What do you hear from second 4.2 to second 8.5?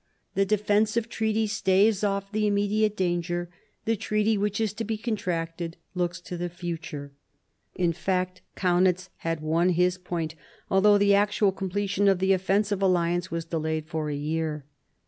which is to be contracted looks to the future." In fact,